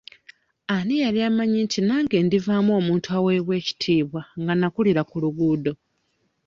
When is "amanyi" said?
1.29-1.59